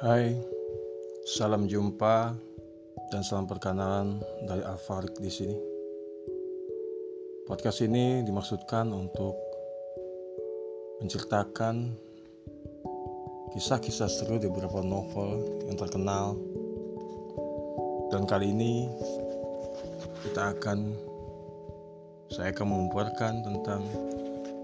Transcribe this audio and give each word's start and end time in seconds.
Hai, 0.00 0.32
salam 1.28 1.68
jumpa 1.68 2.32
dan 3.12 3.20
salam 3.20 3.44
perkenalan 3.44 4.16
dari 4.48 4.64
Alfarik 4.64 5.12
di 5.20 5.28
sini. 5.28 5.52
Podcast 7.44 7.84
ini 7.84 8.24
dimaksudkan 8.24 8.88
untuk 8.96 9.36
menceritakan 11.04 11.92
kisah-kisah 13.52 14.08
seru 14.08 14.40
di 14.40 14.48
beberapa 14.48 14.80
novel 14.80 15.68
yang 15.68 15.76
terkenal. 15.76 16.32
Dan 18.08 18.24
kali 18.24 18.56
ini 18.56 18.88
kita 20.24 20.56
akan 20.56 20.96
saya 22.32 22.56
akan 22.56 22.66
mengumpulkan 22.72 23.44
tentang 23.44 23.84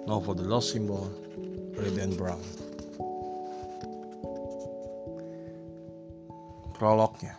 novel 0.08 0.32
The 0.32 0.48
Lost 0.48 0.72
Symbol 0.72 1.04
oleh 1.76 1.92
Dan 1.92 2.16
Brown. 2.16 2.65
Prolognya 6.76 7.32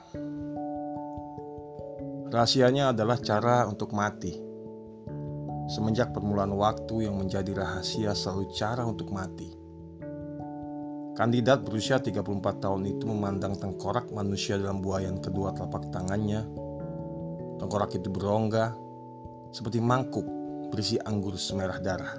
Rahasianya 2.34 2.90
adalah 2.90 3.22
cara 3.22 3.70
untuk 3.70 3.94
mati. 3.94 4.34
Semenjak 5.70 6.10
permulaan 6.10 6.58
waktu 6.58 7.06
yang 7.06 7.22
menjadi 7.22 7.54
rahasia 7.54 8.18
selalu 8.18 8.50
cara 8.58 8.82
untuk 8.82 9.14
mati. 9.14 9.54
Kandidat 11.14 11.62
berusia 11.62 12.02
34 12.02 12.66
tahun 12.66 12.98
itu 12.98 13.06
memandang 13.06 13.62
tengkorak 13.62 14.10
manusia 14.10 14.58
dalam 14.58 14.82
buayan 14.82 15.22
kedua 15.22 15.54
telapak 15.54 15.86
tangannya. 15.94 16.42
Tengkorak 17.62 17.94
itu 17.94 18.10
berongga 18.10 18.74
seperti 19.54 19.78
mangkuk 19.78 20.26
berisi 20.74 20.98
anggur 21.06 21.38
semerah 21.38 21.78
darah. 21.78 22.18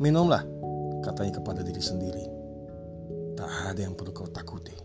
Minumlah, 0.00 0.40
katanya 1.04 1.36
kepada 1.36 1.60
diri 1.60 1.84
sendiri 1.84 2.39
Tak 3.40 3.72
ada 3.72 3.80
yang 3.80 3.96
perlu 3.96 4.12
kau 4.12 4.28
takuti. 4.28 4.76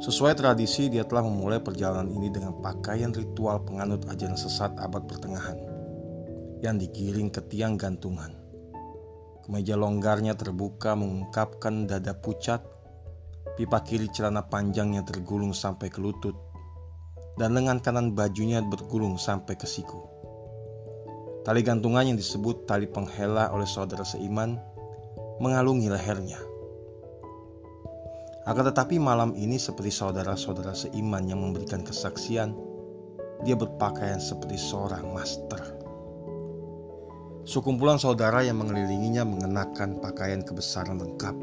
Sesuai 0.00 0.32
tradisi, 0.32 0.88
dia 0.88 1.04
telah 1.04 1.28
memulai 1.28 1.60
perjalanan 1.60 2.08
ini 2.08 2.32
dengan 2.32 2.56
pakaian 2.64 3.12
ritual 3.12 3.60
penganut 3.62 4.08
ajaran 4.08 4.34
sesat 4.34 4.72
abad 4.80 5.04
pertengahan 5.04 5.60
yang 6.64 6.80
digiring 6.80 7.28
ke 7.28 7.44
tiang 7.52 7.76
gantungan. 7.76 8.32
Kemeja 9.44 9.76
longgarnya 9.76 10.34
terbuka 10.40 10.96
mengungkapkan 10.96 11.84
dada 11.84 12.16
pucat, 12.16 12.64
pipa 13.60 13.84
kiri 13.84 14.08
celana 14.08 14.48
panjangnya 14.48 15.04
tergulung 15.04 15.52
sampai 15.52 15.92
ke 15.92 16.00
lutut, 16.00 16.34
dan 17.36 17.52
lengan 17.52 17.78
kanan 17.78 18.16
bajunya 18.16 18.64
bergulung 18.64 19.20
sampai 19.20 19.52
ke 19.54 19.68
siku. 19.68 20.00
Tali 21.44 21.60
gantungan 21.60 22.08
yang 22.08 22.18
disebut 22.18 22.64
tali 22.70 22.88
penghela 22.88 23.52
oleh 23.52 23.66
saudara 23.66 24.06
seiman 24.06 24.58
mengalungi 25.42 25.90
lehernya. 25.90 26.51
Akan 28.42 28.66
tetapi 28.66 28.98
malam 28.98 29.38
ini 29.38 29.54
seperti 29.54 29.94
saudara-saudara 29.94 30.74
seiman 30.74 31.30
yang 31.30 31.38
memberikan 31.46 31.86
kesaksian, 31.86 32.58
dia 33.46 33.54
berpakaian 33.54 34.18
seperti 34.18 34.58
seorang 34.58 35.06
master. 35.14 35.62
Sekumpulan 37.46 38.02
saudara 38.02 38.42
yang 38.42 38.58
mengelilinginya 38.58 39.22
mengenakan 39.22 40.02
pakaian 40.02 40.42
kebesaran 40.42 40.98
lengkap, 40.98 41.34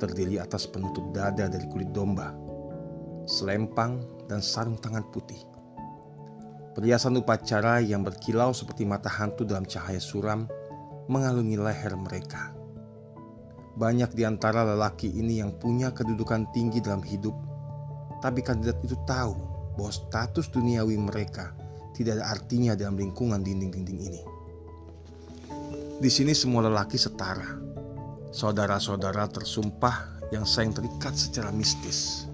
terdiri 0.00 0.40
atas 0.40 0.64
penutup 0.68 1.08
dada 1.12 1.48
dari 1.48 1.68
kulit 1.68 1.92
domba, 1.92 2.32
selempang, 3.28 4.00
dan 4.24 4.40
sarung 4.40 4.80
tangan 4.80 5.04
putih. 5.12 5.40
Perhiasan 6.76 7.20
upacara 7.20 7.84
yang 7.84 8.00
berkilau 8.00 8.56
seperti 8.56 8.88
mata 8.88 9.12
hantu 9.12 9.44
dalam 9.44 9.68
cahaya 9.68 10.00
suram 10.00 10.48
mengalungi 11.12 11.60
leher 11.60 11.92
mereka. 11.96 12.59
Banyak 13.78 14.14
di 14.18 14.26
antara 14.26 14.66
lelaki 14.66 15.06
ini 15.10 15.38
yang 15.38 15.54
punya 15.58 15.94
kedudukan 15.94 16.50
tinggi 16.50 16.82
dalam 16.82 17.04
hidup, 17.06 17.34
tapi 18.18 18.42
kandidat 18.42 18.78
itu 18.82 18.98
tahu 19.06 19.34
bahwa 19.78 19.92
status 19.94 20.50
duniawi 20.50 20.98
mereka 20.98 21.54
tidak 21.94 22.18
ada 22.20 22.26
artinya 22.34 22.72
dalam 22.74 22.98
lingkungan 22.98 23.40
dinding-dinding 23.44 24.00
ini. 24.00 24.22
Di 26.00 26.08
sini 26.08 26.32
semua 26.32 26.64
lelaki 26.64 26.96
setara, 26.96 27.60
saudara-saudara 28.32 29.28
tersumpah 29.28 30.20
yang 30.32 30.48
saling 30.48 30.72
terikat 30.72 31.12
secara 31.12 31.52
mistis. 31.52 32.24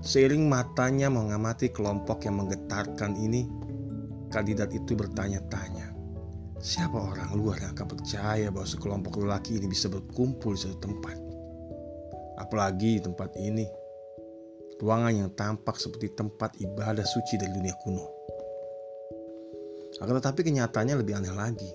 Seiring 0.00 0.48
matanya 0.48 1.12
mengamati 1.12 1.68
kelompok 1.68 2.24
yang 2.24 2.40
menggetarkan 2.40 3.18
ini, 3.20 3.44
kandidat 4.32 4.72
itu 4.72 4.96
bertanya-tanya, 4.96 5.47
Siapa 6.58 6.98
orang 6.98 7.38
luar 7.38 7.62
yang 7.62 7.70
akan 7.70 7.86
percaya 7.86 8.50
bahwa 8.50 8.66
sekelompok 8.66 9.22
lelaki 9.22 9.62
ini 9.62 9.70
bisa 9.70 9.86
berkumpul 9.86 10.58
di 10.58 10.66
satu 10.66 10.90
tempat? 10.90 11.14
Apalagi 12.42 12.98
di 12.98 13.02
tempat 13.06 13.30
ini, 13.38 13.62
ruangan 14.82 15.14
yang 15.14 15.30
tampak 15.38 15.78
seperti 15.78 16.10
tempat 16.18 16.58
ibadah 16.58 17.06
suci 17.06 17.38
dari 17.38 17.54
dunia 17.54 17.74
kuno. 17.78 18.06
Akan 20.02 20.18
tetapi 20.18 20.50
kenyataannya 20.50 20.98
lebih 20.98 21.14
aneh 21.14 21.30
lagi. 21.30 21.70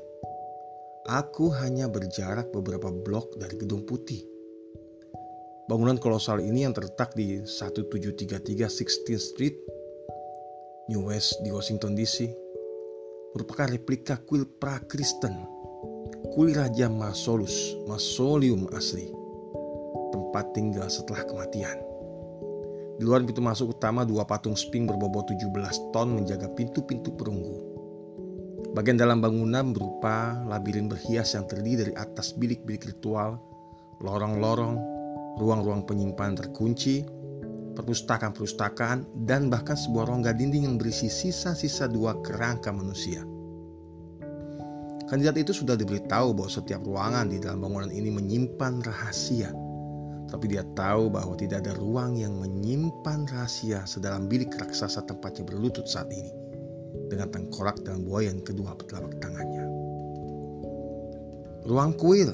Aku 1.07 1.51
hanya 1.63 1.87
berjarak 1.87 2.51
beberapa 2.51 2.91
blok 2.91 3.39
dari 3.39 3.55
gedung 3.55 3.87
putih. 3.87 4.23
Bangunan 5.67 5.95
kolosal 5.95 6.43
ini 6.43 6.67
yang 6.67 6.75
terletak 6.75 7.15
di 7.15 7.39
1733 7.39 8.67
16th 8.67 9.15
Street, 9.31 9.55
New 10.91 11.07
West 11.07 11.39
di 11.43 11.55
Washington 11.55 11.95
DC, 11.95 12.42
merupakan 13.33 13.65
replika 13.65 14.21
kuil 14.29 14.45
pra-Kristen, 14.45 15.33
kuil 16.37 16.53
Raja 16.53 16.85
Masolus, 16.85 17.73
Masolium 17.89 18.69
asli, 18.77 19.09
tempat 20.13 20.53
tinggal 20.53 20.85
setelah 20.85 21.25
kematian. 21.25 21.77
Di 23.01 23.03
luar 23.09 23.25
pintu 23.25 23.41
masuk 23.41 23.73
utama 23.73 24.05
dua 24.05 24.21
patung 24.21 24.53
sping 24.53 24.85
berbobot 24.85 25.25
17 25.25 25.49
ton 25.89 26.13
menjaga 26.13 26.45
pintu-pintu 26.53 27.09
perunggu. 27.17 27.73
Bagian 28.77 29.01
dalam 29.01 29.17
bangunan 29.17 29.73
berupa 29.73 30.37
labirin 30.45 30.85
berhias 30.85 31.33
yang 31.33 31.49
terdiri 31.49 31.89
dari 31.89 31.93
atas 31.97 32.37
bilik-bilik 32.37 32.85
ritual, 32.85 33.41
lorong-lorong, 34.01 34.77
ruang-ruang 35.41 35.89
penyimpanan 35.89 36.37
terkunci, 36.37 37.05
perpustakaan-perpustakaan, 37.73 39.25
dan 39.29 39.49
bahkan 39.49 39.77
sebuah 39.77 40.09
rongga 40.09 40.33
dinding 40.33 40.65
yang 40.69 40.75
berisi 40.77 41.09
sisa-sisa 41.09 41.89
dua 41.89 42.17
kerangka 42.21 42.69
manusia. 42.69 43.25
Kandidat 45.09 45.37
itu 45.37 45.53
sudah 45.53 45.77
diberitahu 45.77 46.33
bahwa 46.33 46.49
setiap 46.49 46.81
ruangan 46.87 47.29
di 47.29 47.37
dalam 47.37 47.61
bangunan 47.61 47.93
ini 47.93 48.09
menyimpan 48.09 48.81
rahasia, 48.81 49.53
tapi 50.31 50.49
dia 50.49 50.65
tahu 50.73 51.13
bahwa 51.13 51.37
tidak 51.37 51.61
ada 51.67 51.77
ruang 51.77 52.17
yang 52.17 52.41
menyimpan 52.41 53.29
rahasia 53.29 53.85
sedalam 53.85 54.25
bilik 54.25 54.49
raksasa 54.57 55.05
tempatnya 55.05 55.45
berlutut 55.45 55.85
saat 55.85 56.09
ini, 56.09 56.33
dengan 57.13 57.29
tengkorak 57.29 57.77
dan 57.85 58.01
buaya 58.01 58.33
yang 58.33 58.41
kedua 58.41 58.73
telapak 58.89 59.13
tangannya. 59.21 59.65
Ruang 61.69 61.93
kuil. 61.95 62.33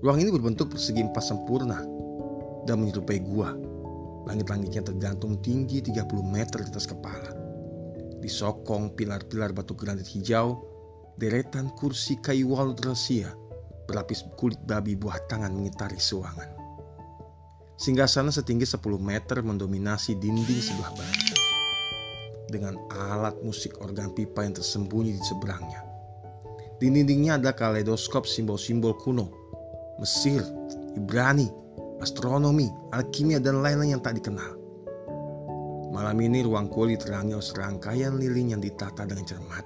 Ruang 0.00 0.18
ini 0.20 0.32
berbentuk 0.32 0.72
persegi 0.72 1.04
empat 1.04 1.24
sempurna 1.24 1.84
dan 2.64 2.80
menyerupai 2.80 3.20
gua 3.20 3.52
Langit-langitnya 4.26 4.82
tergantung 4.82 5.38
tinggi 5.38 5.78
30 5.80 6.06
meter 6.26 6.66
di 6.66 6.68
atas 6.68 6.90
kepala. 6.90 7.30
Disokong 8.18 8.98
pilar-pilar 8.98 9.54
batu 9.54 9.78
granit 9.78 10.10
hijau, 10.10 10.66
deretan 11.16 11.70
kursi 11.78 12.18
kayu 12.18 12.50
walut 12.52 12.82
rahasia 12.82 13.30
berlapis 13.86 14.26
kulit 14.34 14.58
babi 14.66 14.98
buah 14.98 15.16
tangan 15.30 15.54
mengitari 15.54 15.96
ruangan. 15.96 16.50
Singgah 17.78 18.10
sana 18.10 18.34
setinggi 18.34 18.66
10 18.66 18.82
meter 18.98 19.40
mendominasi 19.46 20.18
dinding 20.18 20.60
sebelah 20.60 20.90
barat. 20.96 21.26
Dengan 22.50 22.74
alat 22.90 23.36
musik 23.42 23.78
organ 23.82 24.10
pipa 24.14 24.42
yang 24.42 24.54
tersembunyi 24.58 25.14
di 25.14 25.22
seberangnya. 25.22 25.82
Di 26.76 26.92
dindingnya 26.92 27.40
ada 27.40 27.56
kaleidoskop 27.56 28.28
simbol-simbol 28.28 28.96
kuno, 29.00 29.32
Mesir, 29.96 30.44
Ibrani, 30.92 31.48
astronomi, 32.00 32.68
alkimia, 32.92 33.40
dan 33.40 33.64
lain-lain 33.64 33.96
yang 33.96 34.02
tak 34.04 34.20
dikenal. 34.20 34.56
Malam 35.96 36.20
ini 36.20 36.44
ruang 36.44 36.68
kulit 36.68 37.00
diterangi 37.00 37.32
oleh 37.32 37.46
serangkaian 37.46 38.20
lilin 38.20 38.52
yang 38.52 38.60
ditata 38.60 39.08
dengan 39.08 39.24
cermat. 39.24 39.64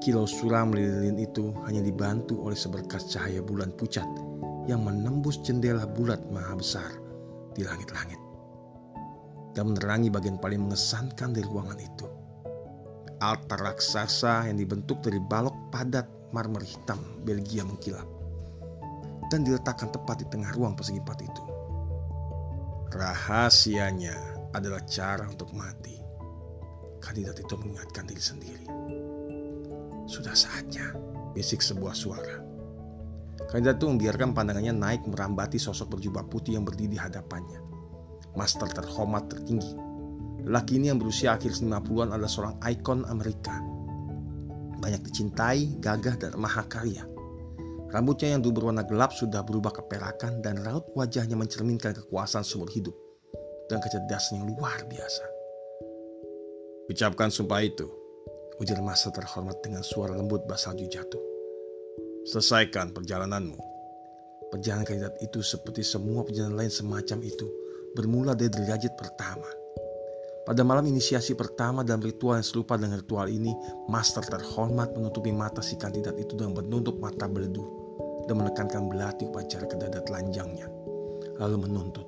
Kilau 0.00 0.24
suram 0.24 0.72
lilin 0.72 1.16
itu 1.20 1.52
hanya 1.68 1.84
dibantu 1.84 2.40
oleh 2.44 2.56
seberkas 2.56 3.12
cahaya 3.12 3.44
bulan 3.44 3.72
pucat 3.76 4.04
yang 4.64 4.80
menembus 4.80 5.40
jendela 5.44 5.84
bulat 5.84 6.20
maha 6.32 6.56
besar 6.56 6.88
di 7.52 7.64
langit-langit 7.64 8.16
dan 9.52 9.70
menerangi 9.72 10.08
bagian 10.08 10.40
paling 10.40 10.66
mengesankan 10.66 11.36
dari 11.36 11.46
ruangan 11.46 11.78
itu. 11.78 12.08
Altar 13.22 13.60
raksasa 13.72 14.50
yang 14.50 14.58
dibentuk 14.60 15.00
dari 15.00 15.20
balok 15.20 15.54
padat 15.72 16.04
marmer 16.34 16.60
hitam 16.64 16.98
Belgia 17.22 17.62
mengkilap 17.62 18.13
dan 19.34 19.42
diletakkan 19.42 19.90
tepat 19.90 20.22
di 20.22 20.26
tengah 20.30 20.54
ruang 20.54 20.78
persegi 20.78 21.02
empat 21.02 21.18
itu. 21.26 21.42
Rahasianya 22.94 24.14
adalah 24.54 24.78
cara 24.86 25.26
untuk 25.26 25.50
mati. 25.50 25.98
Kandidat 27.02 27.42
itu 27.42 27.58
mengingatkan 27.58 28.06
diri 28.06 28.22
sendiri. 28.22 28.66
Sudah 30.06 30.38
saatnya, 30.38 30.94
bisik 31.34 31.58
sebuah 31.58 31.90
suara. 31.90 32.38
Kandidat 33.50 33.82
itu 33.82 33.90
membiarkan 33.90 34.30
pandangannya 34.30 34.70
naik 34.70 35.02
merambati 35.10 35.58
sosok 35.58 35.98
berjubah 35.98 36.30
putih 36.30 36.54
yang 36.54 36.62
berdiri 36.62 36.94
di 36.94 36.98
hadapannya. 37.02 37.58
Master 38.38 38.70
terhormat 38.70 39.26
tertinggi. 39.26 39.74
Laki 40.46 40.78
ini 40.78 40.94
yang 40.94 41.02
berusia 41.02 41.34
akhir 41.34 41.58
90-an 41.58 42.14
adalah 42.14 42.30
seorang 42.30 42.56
ikon 42.62 43.02
Amerika. 43.10 43.58
Banyak 44.78 45.02
dicintai, 45.02 45.82
gagah, 45.82 46.14
dan 46.20 46.38
mahakarya. 46.38 47.13
Rambutnya 47.94 48.34
yang 48.34 48.42
dulu 48.42 48.58
berwarna 48.58 48.82
gelap 48.82 49.14
sudah 49.14 49.46
berubah 49.46 49.70
keperakan 49.70 50.42
dan 50.42 50.58
raut 50.66 50.82
wajahnya 50.98 51.38
mencerminkan 51.38 51.94
kekuasaan 51.94 52.42
seumur 52.42 52.66
hidup 52.74 52.90
dan 53.70 53.78
kecerdasan 53.78 54.42
yang 54.42 54.50
luar 54.50 54.82
biasa. 54.90 55.22
Ucapkan 56.90 57.30
sumpah 57.30 57.62
itu, 57.62 57.86
ujar 58.58 58.82
masa 58.82 59.14
terhormat 59.14 59.62
dengan 59.62 59.86
suara 59.86 60.10
lembut 60.10 60.42
basalju 60.50 60.90
jatuh. 60.90 61.22
Selesaikan 62.26 62.90
perjalananmu. 62.90 63.62
Perjalanan 64.50 64.90
kandidat 64.90 65.14
itu 65.22 65.38
seperti 65.46 65.86
semua 65.86 66.26
perjalanan 66.26 66.66
lain 66.66 66.74
semacam 66.74 67.22
itu 67.22 67.46
bermula 67.94 68.34
dari 68.34 68.50
derajat 68.50 68.90
pertama. 68.98 69.46
Pada 70.42 70.66
malam 70.66 70.82
inisiasi 70.90 71.38
pertama 71.38 71.86
dalam 71.86 72.02
ritual 72.02 72.42
yang 72.42 72.44
serupa 72.44 72.74
dengan 72.74 72.98
ritual 72.98 73.30
ini, 73.30 73.54
master 73.86 74.26
terhormat 74.26 74.98
menutupi 74.98 75.30
mata 75.30 75.62
si 75.62 75.78
kandidat 75.78 76.18
itu 76.18 76.34
dengan 76.34 76.58
menutup 76.58 76.98
mata 76.98 77.30
beledu 77.30 77.83
dan 78.26 78.40
menekankan 78.40 78.88
belati 78.88 79.28
upacara 79.28 79.64
ke 79.68 79.76
dada 79.78 80.00
telanjangnya, 80.04 80.68
lalu 81.38 81.68
menuntut. 81.68 82.06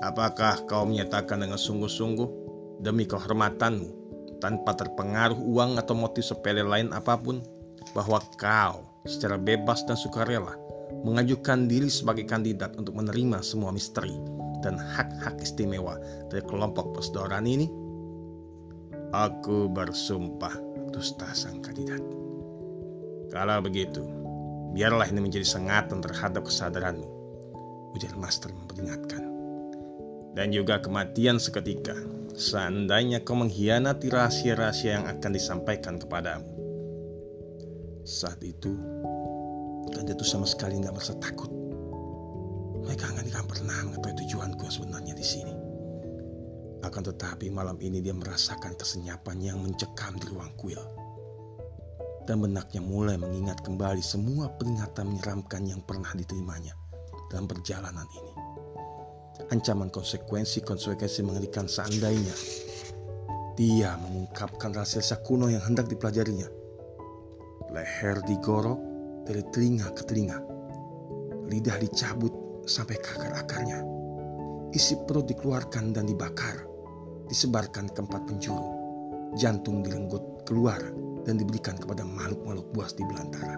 Apakah 0.00 0.64
kau 0.64 0.88
menyatakan 0.88 1.44
dengan 1.44 1.60
sungguh-sungguh 1.60 2.28
demi 2.80 3.04
kehormatanmu, 3.04 4.00
tanpa 4.40 4.72
terpengaruh 4.72 5.36
uang 5.36 5.76
atau 5.76 5.92
motif 5.92 6.24
sepele 6.24 6.64
lain 6.64 6.88
apa 6.96 7.20
pun, 7.20 7.44
bahwa 7.92 8.18
kau 8.40 8.80
secara 9.04 9.36
bebas 9.36 9.84
dan 9.84 9.96
sukarela 9.96 10.56
mengajukan 11.04 11.68
diri 11.68 11.88
sebagai 11.88 12.26
kandidat 12.26 12.74
untuk 12.76 12.96
menerima 12.96 13.44
semua 13.44 13.70
misteri 13.70 14.12
dan 14.60 14.76
hak-hak 14.76 15.36
istimewa 15.40 15.96
dari 16.28 16.44
kelompok 16.44 16.96
persedoran 16.96 17.44
ini? 17.44 17.68
Aku 19.10 19.66
bersumpah 19.68 20.54
dusta 20.94 21.26
sang 21.34 21.58
kandidat. 21.60 22.02
Kalau 23.30 23.62
begitu, 23.62 24.02
Biarlah 24.70 25.10
ini 25.10 25.18
menjadi 25.18 25.46
sengatan 25.46 25.98
terhadap 25.98 26.46
kesadaranmu. 26.46 27.08
Ujar 27.98 28.14
Master 28.14 28.54
memperingatkan. 28.54 29.26
Dan 30.38 30.54
juga 30.54 30.78
kematian 30.78 31.42
seketika, 31.42 31.98
seandainya 32.38 33.18
kau 33.26 33.34
mengkhianati 33.34 34.14
rahasia-rahasia 34.14 35.02
yang 35.02 35.06
akan 35.10 35.30
disampaikan 35.34 35.98
kepadamu. 35.98 36.46
Saat 38.06 38.38
itu, 38.46 38.78
Ganda 39.90 40.14
itu 40.14 40.22
sama 40.22 40.46
sekali 40.46 40.78
nggak 40.78 40.94
merasa 40.94 41.18
takut. 41.18 41.50
Mereka 42.86 43.10
nggak 43.10 43.26
akan 43.34 43.46
pernah 43.50 43.78
mengetahui 43.90 44.16
tujuanku 44.22 44.62
yang 44.62 44.74
sebenarnya 44.74 45.14
di 45.18 45.26
sini. 45.26 45.54
Akan 46.86 47.02
tetapi 47.04 47.50
malam 47.50 47.76
ini 47.82 47.98
dia 48.00 48.14
merasakan 48.14 48.78
kesenyapan 48.78 49.36
yang 49.42 49.58
mencekam 49.60 50.16
di 50.16 50.26
ruang 50.30 50.48
kuil 50.56 50.80
dan 52.30 52.38
benaknya 52.38 52.78
mulai 52.78 53.18
mengingat 53.18 53.58
kembali 53.66 53.98
semua 53.98 54.46
peringatan 54.54 55.10
menyeramkan 55.10 55.66
yang 55.66 55.82
pernah 55.82 56.14
diterimanya 56.14 56.78
dalam 57.26 57.50
perjalanan 57.50 58.06
ini. 58.06 58.32
Ancaman 59.50 59.90
konsekuensi-konsekuensi 59.90 61.26
mengerikan 61.26 61.66
seandainya 61.66 62.30
dia 63.58 63.98
mengungkapkan 63.98 64.70
rahasia 64.70 65.18
kuno 65.26 65.50
yang 65.50 65.58
hendak 65.66 65.90
dipelajarinya. 65.90 66.46
Leher 67.74 68.22
digorok 68.22 68.78
dari 69.26 69.42
telinga 69.50 69.90
ke 69.90 70.06
telinga. 70.06 70.38
Lidah 71.50 71.82
dicabut 71.82 72.62
sampai 72.62 72.94
ke 72.94 73.10
akar-akarnya. 73.10 73.82
Isi 74.70 74.94
perut 75.02 75.26
dikeluarkan 75.26 75.98
dan 75.98 76.06
dibakar. 76.06 76.62
Disebarkan 77.26 77.90
ke 77.90 77.98
empat 78.06 78.22
penjuru. 78.30 78.70
Jantung 79.34 79.82
direnggut 79.82 80.46
keluar 80.46 80.78
dan 81.24 81.36
diberikan 81.36 81.76
kepada 81.76 82.04
makhluk-makhluk 82.06 82.68
buas 82.72 82.92
di 82.96 83.04
belantara. 83.04 83.56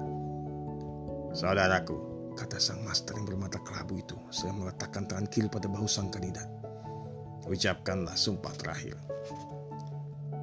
Saudaraku, 1.33 1.97
kata 2.37 2.61
sang 2.61 2.85
master 2.85 3.17
yang 3.17 3.25
bermata 3.25 3.57
kelabu 3.65 4.01
itu 4.01 4.17
sedang 4.29 4.65
meletakkan 4.65 5.09
tangan 5.09 5.29
kiri 5.33 5.49
pada 5.49 5.69
bahu 5.69 5.89
sang 5.89 6.13
kandidat. 6.13 6.49
Ucapkanlah 7.49 8.15
sumpah 8.15 8.53
terakhir. 8.61 8.97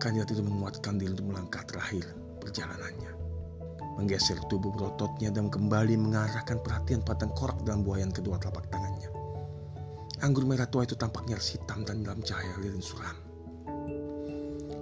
Kandidat 0.01 0.31
itu 0.33 0.41
menguatkan 0.41 0.97
diri 0.97 1.13
untuk 1.13 1.29
melangkah 1.29 1.63
terakhir 1.67 2.07
perjalanannya. 2.41 3.11
Menggeser 3.99 4.39
tubuh 4.47 4.71
berototnya 4.71 5.27
dan 5.27 5.51
kembali 5.51 5.99
mengarahkan 5.99 6.63
perhatian 6.63 7.03
pada 7.03 7.27
tengkorak 7.27 7.59
dalam 7.67 7.83
buayan 7.83 8.15
kedua 8.15 8.39
telapak 8.39 8.65
tangannya. 8.71 9.11
Anggur 10.23 10.47
merah 10.47 10.67
tua 10.67 10.87
itu 10.87 10.95
tampaknya 10.95 11.35
hitam 11.39 11.83
dan 11.83 12.03
dalam 12.03 12.23
cahaya 12.23 12.55
lilin 12.63 12.83
suram. 12.83 13.15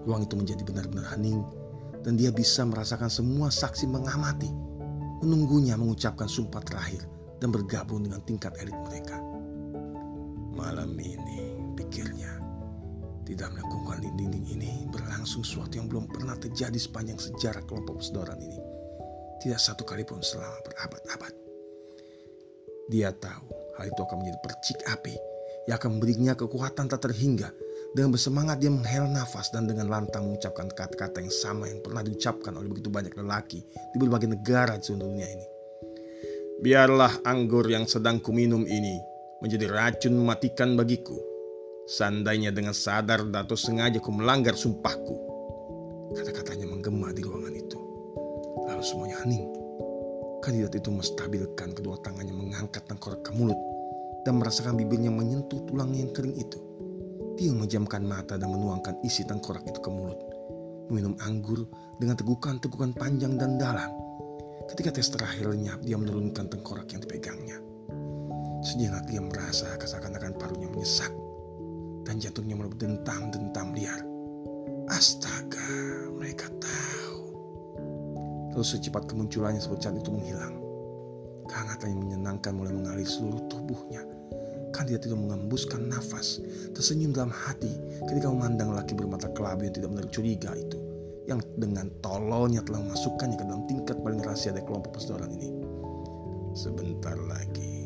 Ruang 0.05 0.23
itu 0.23 0.39
menjadi 0.39 0.63
benar-benar 0.63 1.17
hening 1.17 1.41
dan 2.07 2.15
dia 2.15 2.31
bisa 2.31 2.63
merasakan 2.63 3.11
semua 3.11 3.51
saksi 3.51 3.83
mengamati, 3.91 4.47
menunggunya 5.19 5.75
mengucapkan 5.75 6.31
sumpah 6.31 6.63
terakhir 6.63 7.03
dan 7.43 7.51
bergabung 7.51 8.07
dengan 8.07 8.23
tingkat 8.23 8.55
elit 8.63 8.79
mereka. 8.87 9.19
Malam 10.55 10.95
ini, 10.95 11.59
pikirnya, 11.75 12.39
dalam 13.35 13.59
lingkungan 13.59 13.99
dinding 14.15 14.47
ini 14.47 14.87
berlangsung 14.87 15.43
sesuatu 15.43 15.75
yang 15.75 15.91
belum 15.91 16.07
pernah 16.07 16.39
terjadi 16.39 16.79
sepanjang 16.79 17.19
sejarah 17.19 17.59
kelompok 17.67 17.99
persedoran 17.99 18.39
ini. 18.39 18.55
Tidak 19.43 19.59
satu 19.59 19.83
kali 19.83 20.07
pun 20.07 20.23
selama 20.23 20.55
berabad-abad. 20.63 21.33
Dia 22.87 23.11
tahu 23.11 23.51
hal 23.75 23.91
itu 23.91 23.99
akan 23.99 24.17
menjadi 24.23 24.39
percik 24.47 24.79
api 24.87 25.15
yang 25.67 25.75
akan 25.75 25.99
memberinya 25.99 26.33
kekuatan 26.39 26.87
tak 26.87 27.03
terhingga 27.03 27.51
dengan 27.95 28.11
bersemangat 28.11 28.59
dia 28.59 28.71
menghela 28.73 29.07
nafas 29.07 29.47
dan 29.53 29.69
dengan 29.69 29.87
lantang 29.87 30.27
mengucapkan 30.27 30.67
kata-kata 30.73 31.23
yang 31.23 31.31
sama 31.31 31.71
yang 31.71 31.79
pernah 31.79 32.03
diucapkan 32.03 32.55
oleh 32.59 32.67
begitu 32.67 32.91
banyak 32.91 33.15
lelaki 33.15 33.63
di 33.63 33.97
berbagai 33.99 34.33
negara 34.35 34.75
di 34.75 34.83
seluruh 34.83 35.07
dunia 35.07 35.27
ini. 35.29 35.47
Biarlah 36.57 37.21
anggur 37.23 37.69
yang 37.69 37.85
sedang 37.85 38.17
kuminum 38.17 38.65
ini 38.65 38.97
menjadi 39.45 39.69
racun 39.69 40.17
mematikan 40.17 40.73
bagiku. 40.73 41.15
Seandainya 41.87 42.51
dengan 42.51 42.75
sadar 42.75 43.23
atau 43.23 43.55
sengaja 43.55 44.01
ku 44.03 44.11
melanggar 44.11 44.57
sumpahku. 44.57 45.15
Kata-katanya 46.17 46.67
menggema 46.67 47.15
di 47.15 47.23
ruangan 47.23 47.55
itu. 47.55 47.79
Lalu 48.67 48.83
semuanya 48.83 49.23
hening. 49.23 49.47
Kandidat 50.43 50.75
itu 50.75 50.91
menstabilkan 50.91 51.71
kedua 51.71 51.95
tangannya 52.03 52.35
mengangkat 52.35 52.83
tengkorak 52.91 53.23
ke 53.23 53.31
mulut 53.31 53.57
dan 54.27 54.43
merasakan 54.43 54.75
bibirnya 54.75 55.07
menyentuh 55.07 55.63
tulang 55.71 55.95
yang 55.95 56.11
kering 56.11 56.35
itu. 56.35 56.66
Dia 57.37 57.53
memejamkan 57.53 58.01
mata 58.01 58.33
dan 58.33 58.49
menuangkan 58.49 58.97
isi 59.05 59.21
tengkorak 59.21 59.61
itu 59.69 59.77
ke 59.77 59.93
mulut. 59.93 60.17
Meminum 60.89 61.13
anggur 61.21 61.69
dengan 62.01 62.17
tegukan-tegukan 62.17 62.97
panjang 62.97 63.37
dan 63.37 63.61
dalam. 63.61 63.93
Ketika 64.73 64.97
tes 64.97 65.13
terakhir 65.13 65.53
lenyap, 65.53 65.77
dia 65.85 66.01
menurunkan 66.01 66.49
tengkorak 66.49 66.89
yang 66.89 67.05
dipegangnya. 67.05 67.61
Sejenak 68.65 69.05
dia 69.05 69.21
merasa 69.21 69.69
seakan-akan 69.77 70.33
parunya 70.41 70.65
menyesak 70.65 71.13
dan 72.09 72.17
jantungnya 72.17 72.57
dentam-dentam 72.73 73.69
liar. 73.77 74.01
Astaga, 74.89 76.09
mereka 76.17 76.49
tahu. 76.57 77.21
Lalu 78.57 78.65
secepat 78.65 79.05
kemunculannya 79.05 79.61
sebut 79.61 79.85
itu 79.85 80.09
menghilang. 80.09 80.57
Kehangatan 81.45 81.93
yang 81.93 82.01
menyenangkan 82.01 82.57
mulai 82.57 82.73
mengalir 82.73 83.05
seluruh 83.05 83.45
tubuhnya 83.45 84.16
Kandidat 84.77 85.09
itu 85.09 85.17
mengembuskan 85.17 85.89
nafas, 85.89 86.37
tersenyum 86.77 87.09
dalam 87.09 87.33
hati 87.33 87.73
ketika 88.05 88.29
memandang 88.29 88.77
laki 88.77 88.93
bermata 88.93 89.25
kelabu 89.33 89.65
yang 89.65 89.73
tidak 89.73 89.89
menarik 89.89 90.13
curiga 90.13 90.53
itu, 90.53 90.77
yang 91.25 91.41
dengan 91.57 91.89
tololnya 92.05 92.61
telah 92.61 92.85
memasukkannya 92.85 93.41
ke 93.41 93.45
dalam 93.49 93.65
tingkat 93.65 93.97
paling 94.05 94.21
rahasia 94.21 94.53
dari 94.53 94.61
kelompok 94.69 94.93
persedoran 94.93 95.33
ini. 95.33 95.49
Sebentar 96.53 97.17
lagi, 97.25 97.76